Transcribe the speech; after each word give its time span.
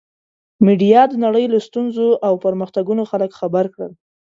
میډیا 0.65 1.01
د 1.07 1.13
نړۍ 1.25 1.45
له 1.53 1.59
ستونزو 1.67 2.07
او 2.27 2.33
پرمختګونو 2.45 3.03
خلک 3.11 3.31
خبر 3.39 3.65
کړل. 3.73 3.91